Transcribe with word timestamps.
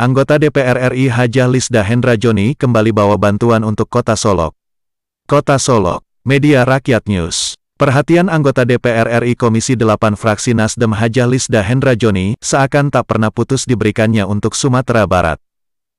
Anggota 0.00 0.40
DPR 0.40 0.96
RI 0.96 1.12
Hajah 1.12 1.44
Lisda 1.44 1.84
Hendra 1.84 2.16
Joni 2.16 2.56
kembali 2.56 2.88
bawa 2.88 3.20
bantuan 3.20 3.60
untuk 3.60 3.92
Kota 3.92 4.16
Solok. 4.16 4.56
Kota 5.28 5.60
Solok, 5.60 6.00
Media 6.24 6.64
Rakyat 6.64 7.04
News. 7.04 7.52
Perhatian 7.76 8.32
anggota 8.32 8.64
DPR 8.64 9.20
RI 9.20 9.36
Komisi 9.36 9.76
8 9.76 10.16
Fraksi 10.16 10.56
Nasdem 10.56 10.96
Hajah 10.96 11.28
Lisda 11.28 11.60
Hendra 11.60 11.92
Joni 11.92 12.32
seakan 12.40 12.88
tak 12.88 13.12
pernah 13.12 13.28
putus 13.28 13.68
diberikannya 13.68 14.24
untuk 14.24 14.56
Sumatera 14.56 15.04
Barat. 15.04 15.36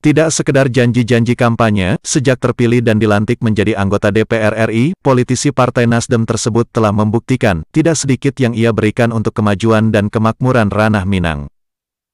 Tidak 0.00 0.32
sekedar 0.32 0.72
janji-janji 0.72 1.36
kampanye, 1.36 2.00
sejak 2.00 2.40
terpilih 2.40 2.80
dan 2.80 2.96
dilantik 2.96 3.44
menjadi 3.44 3.76
anggota 3.76 4.08
DPR 4.08 4.72
RI, 4.72 4.96
politisi 5.04 5.52
Partai 5.52 5.84
Nasdem 5.84 6.24
tersebut 6.24 6.64
telah 6.72 6.96
membuktikan 6.96 7.60
tidak 7.76 8.00
sedikit 8.00 8.40
yang 8.40 8.56
ia 8.56 8.72
berikan 8.72 9.12
untuk 9.12 9.36
kemajuan 9.36 9.92
dan 9.92 10.08
kemakmuran 10.08 10.72
ranah 10.72 11.04
Minang. 11.04 11.52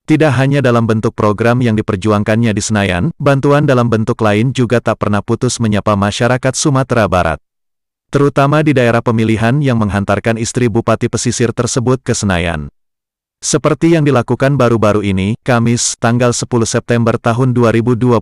Tidak 0.08 0.32
hanya 0.40 0.64
dalam 0.64 0.88
bentuk 0.88 1.12
program 1.12 1.60
yang 1.60 1.76
diperjuangkannya 1.76 2.56
di 2.56 2.62
Senayan, 2.64 3.12
bantuan 3.20 3.68
dalam 3.68 3.92
bentuk 3.92 4.16
lain 4.24 4.56
juga 4.56 4.80
tak 4.80 5.04
pernah 5.04 5.20
putus 5.20 5.60
menyapa 5.60 6.00
masyarakat 6.00 6.56
Sumatera 6.56 7.04
Barat. 7.04 7.36
Terutama 8.08 8.64
di 8.64 8.72
daerah 8.72 9.04
pemilihan 9.04 9.60
yang 9.60 9.76
menghantarkan 9.76 10.40
istri 10.40 10.72
Bupati 10.72 11.12
Pesisir 11.12 11.52
tersebut 11.52 12.00
ke 12.00 12.16
Senayan. 12.16 12.72
Seperti 13.44 13.92
yang 13.92 14.08
dilakukan 14.08 14.56
baru-baru 14.56 15.04
ini, 15.04 15.36
Kamis, 15.44 16.00
tanggal 16.00 16.32
10 16.32 16.64
September 16.64 17.20
tahun 17.20 17.52
2020. 17.52 18.16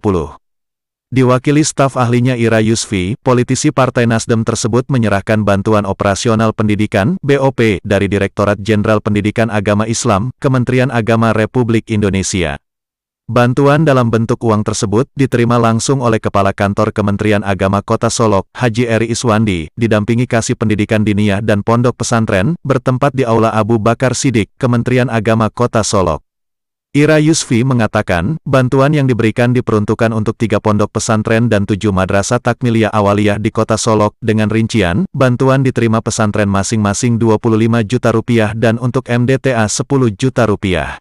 Diwakili 1.07 1.63
staf 1.63 1.95
ahlinya 1.95 2.35
Ira 2.35 2.59
Yusfi, 2.59 3.15
politisi 3.23 3.71
Partai 3.71 4.11
Nasdem 4.11 4.43
tersebut 4.43 4.91
menyerahkan 4.91 5.47
bantuan 5.47 5.87
operasional 5.87 6.51
pendidikan 6.51 7.15
(BOP) 7.23 7.79
dari 7.87 8.11
Direktorat 8.11 8.59
Jenderal 8.59 8.99
Pendidikan 8.99 9.47
Agama 9.47 9.87
Islam, 9.87 10.35
Kementerian 10.43 10.91
Agama 10.91 11.31
Republik 11.31 11.95
Indonesia. 11.95 12.59
Bantuan 13.31 13.87
dalam 13.87 14.11
bentuk 14.11 14.43
uang 14.43 14.67
tersebut 14.67 15.07
diterima 15.15 15.63
langsung 15.63 16.03
oleh 16.03 16.19
Kepala 16.19 16.51
Kantor 16.51 16.91
Kementerian 16.91 17.47
Agama 17.47 17.87
Kota 17.87 18.11
Solok, 18.11 18.51
Haji 18.59 18.91
Eri 18.91 19.07
Iswandi, 19.07 19.71
didampingi 19.79 20.27
Kasih 20.27 20.59
Pendidikan 20.59 21.07
Diniyah 21.07 21.39
dan 21.39 21.63
Pondok 21.63 22.03
Pesantren, 22.03 22.59
bertempat 22.67 23.15
di 23.15 23.23
Aula 23.23 23.55
Abu 23.55 23.79
Bakar 23.79 24.19
Sidik, 24.19 24.51
Kementerian 24.59 25.07
Agama 25.07 25.55
Kota 25.55 25.87
Solok. 25.87 26.26
Ira 26.97 27.21
Yusfi 27.21 27.61
mengatakan, 27.61 28.41
bantuan 28.49 28.97
yang 28.97 29.05
diberikan 29.05 29.53
diperuntukkan 29.53 30.17
untuk 30.17 30.33
tiga 30.41 30.65
pondok 30.65 30.97
pesantren 30.97 31.45
dan 31.45 31.69
tujuh 31.69 31.93
madrasah 31.93 32.41
takmiliyah 32.41 32.89
awaliyah 32.89 33.37
di 33.37 33.53
kota 33.53 33.77
Solok, 33.77 34.17
dengan 34.25 34.49
rincian, 34.49 35.05
bantuan 35.13 35.61
diterima 35.61 36.01
pesantren 36.01 36.49
masing-masing 36.49 37.21
25 37.21 37.85
juta 37.85 38.17
rupiah 38.17 38.57
dan 38.57 38.81
untuk 38.81 39.13
MDTA 39.13 39.69
10 39.69 39.85
juta 40.17 40.49
rupiah. 40.49 40.97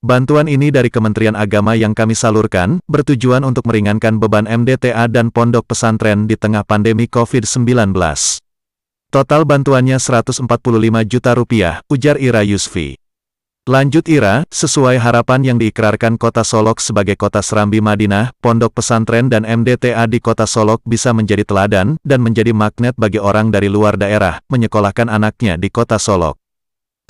Bantuan 0.00 0.48
ini 0.48 0.72
dari 0.72 0.88
Kementerian 0.88 1.36
Agama 1.36 1.76
yang 1.76 1.92
kami 1.92 2.16
salurkan, 2.16 2.80
bertujuan 2.88 3.44
untuk 3.44 3.68
meringankan 3.68 4.16
beban 4.16 4.48
MDTA 4.48 5.12
dan 5.12 5.28
pondok 5.28 5.68
pesantren 5.68 6.24
di 6.24 6.40
tengah 6.40 6.64
pandemi 6.64 7.04
COVID-19. 7.04 7.92
Total 9.12 9.42
bantuannya 9.44 10.00
145 10.00 10.40
juta 11.04 11.36
rupiah, 11.36 11.84
ujar 11.92 12.16
Ira 12.16 12.40
Yusfi. 12.48 13.07
Lanjut 13.68 14.08
Ira, 14.08 14.48
sesuai 14.48 14.96
harapan 14.96 15.44
yang 15.44 15.60
diikrarkan 15.60 16.16
kota 16.16 16.40
Solok 16.40 16.80
sebagai 16.80 17.20
kota 17.20 17.44
Serambi 17.44 17.84
Madinah, 17.84 18.32
pondok 18.40 18.80
pesantren 18.80 19.28
dan 19.28 19.44
MDTA 19.44 20.08
di 20.08 20.24
kota 20.24 20.48
Solok 20.48 20.80
bisa 20.88 21.12
menjadi 21.12 21.44
teladan, 21.44 22.00
dan 22.00 22.24
menjadi 22.24 22.56
magnet 22.56 22.96
bagi 22.96 23.20
orang 23.20 23.52
dari 23.52 23.68
luar 23.68 24.00
daerah, 24.00 24.40
menyekolahkan 24.48 25.12
anaknya 25.12 25.60
di 25.60 25.68
kota 25.68 26.00
Solok. 26.00 26.40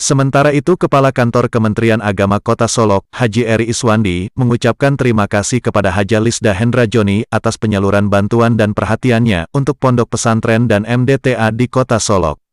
Sementara 0.03 0.51
itu 0.51 0.75
Kepala 0.75 1.14
Kantor 1.14 1.47
Kementerian 1.47 2.03
Agama 2.03 2.42
Kota 2.42 2.67
Solok, 2.67 3.06
Haji 3.14 3.47
Eri 3.47 3.70
Iswandi, 3.70 4.27
mengucapkan 4.34 4.98
terima 4.98 5.31
kasih 5.31 5.62
kepada 5.62 5.95
Haja 5.95 6.19
Lisda 6.19 6.59
Hendra 6.59 6.91
Joni 6.91 7.23
atas 7.31 7.55
penyaluran 7.55 8.11
bantuan 8.11 8.59
dan 8.59 8.75
perhatiannya 8.75 9.47
untuk 9.55 9.79
pondok 9.79 10.11
pesantren 10.19 10.67
dan 10.67 10.83
MDTA 10.83 11.55
di 11.55 11.70
Kota 11.70 12.02
Solok. 12.02 12.48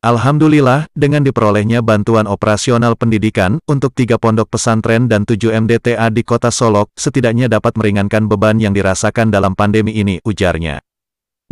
Alhamdulillah, 0.00 0.88
dengan 0.96 1.20
diperolehnya 1.20 1.84
bantuan 1.84 2.24
operasional 2.24 2.96
pendidikan 2.96 3.60
untuk 3.68 3.92
tiga 3.92 4.16
pondok 4.16 4.48
pesantren 4.48 5.12
dan 5.12 5.28
tujuh 5.28 5.52
MDTA 5.52 6.08
di 6.08 6.24
kota 6.24 6.48
Solok, 6.48 6.88
setidaknya 6.96 7.52
dapat 7.52 7.76
meringankan 7.76 8.24
beban 8.24 8.56
yang 8.56 8.72
dirasakan 8.72 9.28
dalam 9.28 9.52
pandemi 9.52 9.92
ini, 9.92 10.16
ujarnya. 10.24 10.80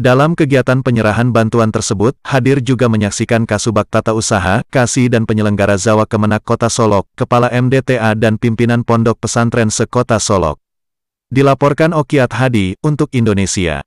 Dalam 0.00 0.32
kegiatan 0.32 0.80
penyerahan 0.80 1.28
bantuan 1.28 1.68
tersebut, 1.68 2.16
hadir 2.24 2.64
juga 2.64 2.88
menyaksikan 2.88 3.44
Kasubag 3.44 3.84
Tata 3.92 4.16
Usaha, 4.16 4.64
Kasih 4.72 5.12
dan 5.12 5.28
penyelenggara 5.28 5.76
Zawa 5.76 6.08
Kemenak 6.08 6.40
Kota 6.40 6.72
Solok, 6.72 7.04
Kepala 7.20 7.52
MDTA 7.52 8.16
dan 8.16 8.40
pimpinan 8.40 8.80
Pondok 8.80 9.20
Pesantren 9.20 9.68
Sekota 9.68 10.16
Solok. 10.16 10.56
Dilaporkan 11.28 11.92
Okiat 11.92 12.32
Hadi, 12.32 12.80
untuk 12.80 13.12
Indonesia. 13.12 13.84